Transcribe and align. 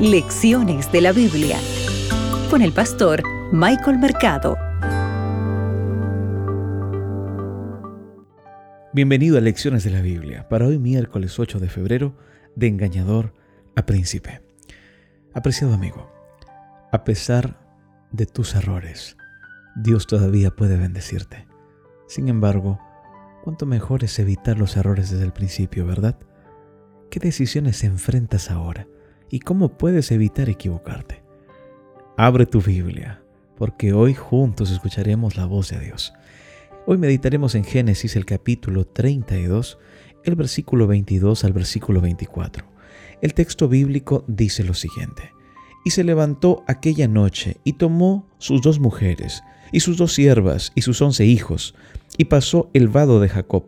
Lecciones 0.00 0.92
de 0.92 1.00
la 1.00 1.12
Biblia 1.12 1.58
con 2.50 2.60
el 2.60 2.70
pastor 2.72 3.22
Michael 3.50 3.98
Mercado. 3.98 4.58
Bienvenido 8.92 9.38
a 9.38 9.40
Lecciones 9.40 9.84
de 9.84 9.90
la 9.90 10.02
Biblia. 10.02 10.50
Para 10.50 10.66
hoy 10.66 10.78
miércoles 10.78 11.38
8 11.38 11.60
de 11.60 11.70
febrero, 11.70 12.14
de 12.56 12.66
engañador 12.66 13.32
a 13.74 13.86
príncipe. 13.86 14.42
Apreciado 15.32 15.72
amigo, 15.72 16.12
a 16.92 17.02
pesar 17.02 17.58
de 18.12 18.26
tus 18.26 18.54
errores, 18.54 19.16
Dios 19.76 20.06
todavía 20.06 20.50
puede 20.50 20.76
bendecirte. 20.76 21.48
Sin 22.06 22.28
embargo, 22.28 22.78
cuánto 23.44 23.64
mejor 23.64 24.04
es 24.04 24.18
evitar 24.18 24.58
los 24.58 24.76
errores 24.76 25.08
desde 25.10 25.24
el 25.24 25.32
principio, 25.32 25.86
¿verdad? 25.86 26.18
¿Qué 27.10 27.18
decisiones 27.18 27.82
enfrentas 27.82 28.50
ahora? 28.50 28.86
¿Y 29.28 29.40
cómo 29.40 29.76
puedes 29.76 30.12
evitar 30.12 30.48
equivocarte? 30.48 31.22
Abre 32.16 32.46
tu 32.46 32.60
Biblia, 32.60 33.20
porque 33.56 33.92
hoy 33.92 34.14
juntos 34.14 34.70
escucharemos 34.70 35.36
la 35.36 35.46
voz 35.46 35.70
de 35.70 35.80
Dios. 35.80 36.12
Hoy 36.86 36.96
meditaremos 36.96 37.56
en 37.56 37.64
Génesis 37.64 38.14
el 38.14 38.24
capítulo 38.24 38.86
32, 38.86 39.78
el 40.22 40.36
versículo 40.36 40.86
22 40.86 41.42
al 41.42 41.52
versículo 41.52 42.00
24. 42.00 42.64
El 43.20 43.34
texto 43.34 43.68
bíblico 43.68 44.24
dice 44.28 44.62
lo 44.62 44.74
siguiente. 44.74 45.32
Y 45.84 45.90
se 45.90 46.04
levantó 46.04 46.62
aquella 46.68 47.08
noche 47.08 47.56
y 47.64 47.72
tomó 47.72 48.28
sus 48.38 48.62
dos 48.62 48.78
mujeres, 48.78 49.42
y 49.72 49.80
sus 49.80 49.96
dos 49.96 50.14
siervas, 50.14 50.70
y 50.76 50.82
sus 50.82 51.02
once 51.02 51.26
hijos, 51.26 51.74
y 52.16 52.26
pasó 52.26 52.70
el 52.74 52.86
vado 52.86 53.18
de 53.18 53.28
Jacob. 53.28 53.64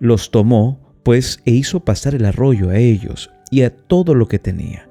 Los 0.00 0.32
tomó, 0.32 0.80
pues, 1.04 1.40
e 1.44 1.52
hizo 1.52 1.84
pasar 1.84 2.16
el 2.16 2.24
arroyo 2.24 2.70
a 2.70 2.78
ellos, 2.78 3.30
y 3.50 3.62
a 3.62 3.76
todo 3.76 4.14
lo 4.14 4.28
que 4.28 4.38
tenía. 4.38 4.88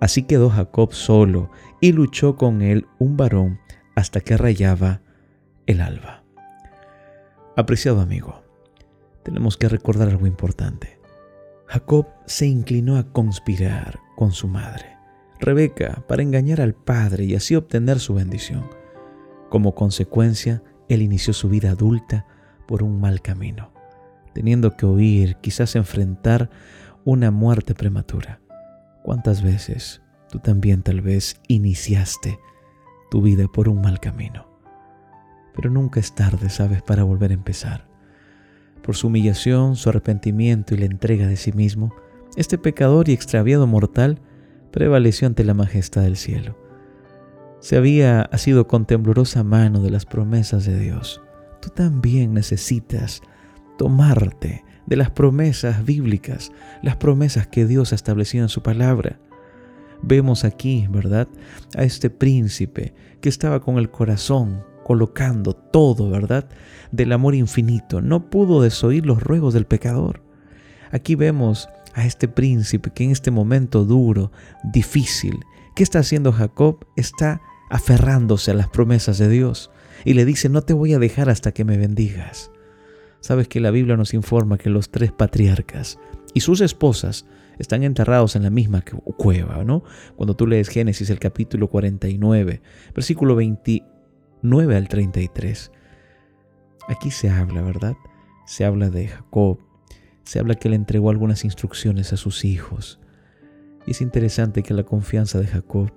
Así 0.00 0.22
quedó 0.22 0.50
Jacob 0.50 0.92
solo 0.92 1.50
y 1.80 1.92
luchó 1.92 2.36
con 2.36 2.62
él 2.62 2.86
un 2.98 3.16
varón 3.16 3.60
hasta 3.94 4.20
que 4.20 4.36
rayaba 4.36 5.00
el 5.66 5.80
alba. 5.80 6.22
Apreciado 7.56 8.00
amigo, 8.00 8.42
tenemos 9.22 9.56
que 9.56 9.68
recordar 9.68 10.08
algo 10.08 10.26
importante. 10.26 11.00
Jacob 11.66 12.06
se 12.26 12.46
inclinó 12.46 12.98
a 12.98 13.10
conspirar 13.10 13.98
con 14.14 14.32
su 14.32 14.46
madre, 14.46 14.96
Rebeca, 15.40 16.04
para 16.06 16.22
engañar 16.22 16.60
al 16.60 16.74
padre 16.74 17.24
y 17.24 17.34
así 17.34 17.56
obtener 17.56 17.98
su 17.98 18.14
bendición. 18.14 18.68
Como 19.50 19.74
consecuencia, 19.74 20.62
él 20.88 21.02
inició 21.02 21.32
su 21.32 21.48
vida 21.48 21.70
adulta 21.70 22.26
por 22.66 22.82
un 22.82 23.00
mal 23.00 23.20
camino, 23.20 23.72
teniendo 24.32 24.76
que 24.76 24.86
huir, 24.86 25.36
quizás 25.36 25.76
enfrentar 25.76 26.50
una 27.06 27.30
muerte 27.30 27.72
prematura. 27.72 28.40
¿Cuántas 29.04 29.40
veces 29.40 30.02
tú 30.28 30.40
también 30.40 30.82
tal 30.82 31.02
vez 31.02 31.40
iniciaste 31.46 32.40
tu 33.12 33.22
vida 33.22 33.46
por 33.46 33.68
un 33.68 33.80
mal 33.80 34.00
camino? 34.00 34.48
Pero 35.54 35.70
nunca 35.70 36.00
es 36.00 36.16
tarde, 36.16 36.50
sabes, 36.50 36.82
para 36.82 37.04
volver 37.04 37.30
a 37.30 37.34
empezar. 37.34 37.86
Por 38.82 38.96
su 38.96 39.06
humillación, 39.06 39.76
su 39.76 39.88
arrepentimiento 39.88 40.74
y 40.74 40.78
la 40.78 40.86
entrega 40.86 41.28
de 41.28 41.36
sí 41.36 41.52
mismo, 41.52 41.94
este 42.36 42.58
pecador 42.58 43.08
y 43.08 43.12
extraviado 43.12 43.68
mortal 43.68 44.20
prevaleció 44.72 45.28
ante 45.28 45.44
la 45.44 45.54
majestad 45.54 46.02
del 46.02 46.16
cielo. 46.16 46.58
Se 47.60 47.76
había 47.76 48.22
asido 48.22 48.66
con 48.66 48.84
temblorosa 48.84 49.44
mano 49.44 49.80
de 49.80 49.92
las 49.92 50.06
promesas 50.06 50.66
de 50.66 50.76
Dios. 50.76 51.22
Tú 51.62 51.70
también 51.70 52.34
necesitas 52.34 53.22
tomarte 53.78 54.65
de 54.86 54.96
las 54.96 55.10
promesas 55.10 55.84
bíblicas, 55.84 56.52
las 56.82 56.96
promesas 56.96 57.46
que 57.46 57.66
Dios 57.66 57.92
ha 57.92 57.96
establecido 57.96 58.44
en 58.44 58.48
su 58.48 58.62
palabra. 58.62 59.18
Vemos 60.02 60.44
aquí, 60.44 60.86
¿verdad? 60.90 61.28
A 61.76 61.84
este 61.84 62.10
príncipe 62.10 62.94
que 63.20 63.28
estaba 63.28 63.60
con 63.60 63.78
el 63.78 63.90
corazón 63.90 64.62
colocando 64.84 65.54
todo, 65.54 66.10
¿verdad? 66.10 66.48
Del 66.92 67.12
amor 67.12 67.34
infinito. 67.34 68.00
No 68.00 68.30
pudo 68.30 68.62
desoír 68.62 69.04
los 69.04 69.22
ruegos 69.22 69.52
del 69.54 69.66
pecador. 69.66 70.22
Aquí 70.92 71.16
vemos 71.16 71.68
a 71.94 72.04
este 72.04 72.28
príncipe 72.28 72.90
que 72.90 73.04
en 73.04 73.10
este 73.10 73.30
momento 73.30 73.84
duro, 73.84 74.30
difícil, 74.62 75.40
¿qué 75.74 75.82
está 75.82 75.98
haciendo 76.00 76.30
Jacob? 76.30 76.86
Está 76.94 77.40
aferrándose 77.68 78.52
a 78.52 78.54
las 78.54 78.68
promesas 78.68 79.18
de 79.18 79.28
Dios 79.28 79.70
y 80.04 80.14
le 80.14 80.24
dice, 80.24 80.48
no 80.48 80.62
te 80.62 80.72
voy 80.72 80.94
a 80.94 80.98
dejar 80.98 81.30
hasta 81.30 81.52
que 81.52 81.64
me 81.64 81.78
bendigas. 81.78 82.52
Sabes 83.26 83.48
que 83.48 83.58
la 83.58 83.72
Biblia 83.72 83.96
nos 83.96 84.14
informa 84.14 84.56
que 84.56 84.70
los 84.70 84.92
tres 84.92 85.10
patriarcas 85.10 85.98
y 86.32 86.42
sus 86.42 86.60
esposas 86.60 87.26
están 87.58 87.82
enterrados 87.82 88.36
en 88.36 88.44
la 88.44 88.50
misma 88.50 88.84
cueva, 89.16 89.64
¿no? 89.64 89.82
Cuando 90.14 90.36
tú 90.36 90.46
lees 90.46 90.68
Génesis 90.68 91.10
el 91.10 91.18
capítulo 91.18 91.68
49, 91.68 92.62
versículo 92.94 93.34
29 93.34 94.76
al 94.76 94.86
33. 94.86 95.72
Aquí 96.86 97.10
se 97.10 97.28
habla, 97.28 97.62
¿verdad? 97.62 97.94
Se 98.46 98.64
habla 98.64 98.90
de 98.90 99.08
Jacob, 99.08 99.58
se 100.22 100.38
habla 100.38 100.54
que 100.54 100.68
le 100.68 100.76
entregó 100.76 101.10
algunas 101.10 101.44
instrucciones 101.44 102.12
a 102.12 102.16
sus 102.16 102.44
hijos. 102.44 103.00
Y 103.88 103.90
es 103.90 104.02
interesante 104.02 104.62
que 104.62 104.72
la 104.72 104.84
confianza 104.84 105.40
de 105.40 105.48
Jacob 105.48 105.92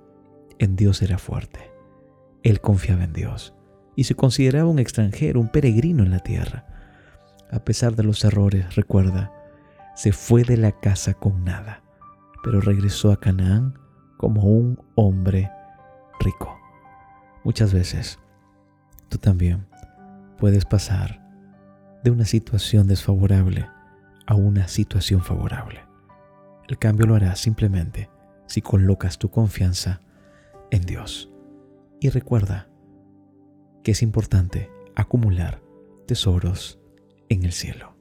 en 0.58 0.74
Dios 0.74 1.00
era 1.00 1.16
fuerte. 1.16 1.60
Él 2.42 2.60
confiaba 2.60 3.04
en 3.04 3.12
Dios 3.12 3.54
y 3.94 4.02
se 4.02 4.16
consideraba 4.16 4.68
un 4.68 4.80
extranjero, 4.80 5.38
un 5.38 5.52
peregrino 5.52 6.02
en 6.02 6.10
la 6.10 6.18
tierra 6.18 6.69
a 7.52 7.64
pesar 7.64 7.96
de 7.96 8.02
los 8.02 8.24
errores, 8.24 8.76
recuerda, 8.76 9.32
se 9.94 10.12
fue 10.12 10.44
de 10.44 10.56
la 10.56 10.72
casa 10.72 11.14
con 11.14 11.44
nada, 11.44 11.82
pero 12.42 12.60
regresó 12.60 13.12
a 13.12 13.20
Canaán 13.20 13.78
como 14.16 14.44
un 14.44 14.78
hombre 14.94 15.50
rico. 16.20 16.58
Muchas 17.44 17.72
veces 17.72 18.18
tú 19.08 19.18
también 19.18 19.66
puedes 20.38 20.64
pasar 20.64 21.20
de 22.04 22.10
una 22.10 22.24
situación 22.24 22.86
desfavorable 22.86 23.68
a 24.26 24.34
una 24.34 24.68
situación 24.68 25.22
favorable. 25.22 25.80
El 26.68 26.78
cambio 26.78 27.06
lo 27.06 27.14
harás 27.14 27.40
simplemente 27.40 28.08
si 28.46 28.62
colocas 28.62 29.18
tu 29.18 29.30
confianza 29.30 30.00
en 30.70 30.82
Dios. 30.82 31.30
Y 32.00 32.08
recuerda 32.08 32.68
que 33.82 33.90
es 33.92 34.02
importante 34.02 34.70
acumular 34.94 35.62
tesoros 36.06 36.79
en 37.30 37.44
el 37.44 37.52
cielo. 37.52 37.96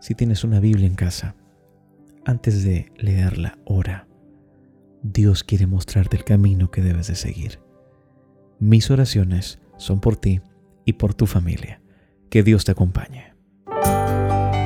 Si 0.00 0.14
tienes 0.14 0.44
una 0.44 0.60
Biblia 0.60 0.86
en 0.86 0.94
casa, 0.94 1.34
antes 2.24 2.62
de 2.62 2.92
leerla, 2.96 3.58
ora. 3.64 4.06
Dios 5.02 5.42
quiere 5.42 5.66
mostrarte 5.66 6.16
el 6.16 6.24
camino 6.24 6.70
que 6.70 6.82
debes 6.82 7.08
de 7.08 7.16
seguir. 7.16 7.60
Mis 8.60 8.90
oraciones 8.90 9.58
son 9.76 10.00
por 10.00 10.16
ti 10.16 10.40
y 10.84 10.94
por 10.94 11.14
tu 11.14 11.26
familia. 11.26 11.80
Que 12.30 12.42
Dios 12.42 12.64
te 12.64 12.72
acompañe. 12.72 13.34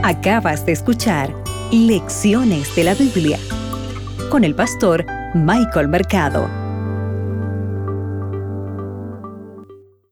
Acabas 0.02 0.66
de 0.66 0.72
escuchar 0.72 1.34
Lecciones 1.72 2.74
de 2.74 2.84
la 2.84 2.94
Biblia 2.94 3.38
con 4.30 4.44
el 4.44 4.54
pastor 4.54 5.04
Michael 5.34 5.88
Mercado. 5.88 6.59